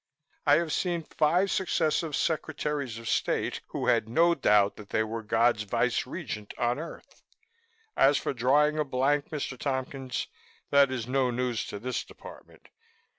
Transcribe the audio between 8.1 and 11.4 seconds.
for drawing a blank, Mr. Tompkins, that is no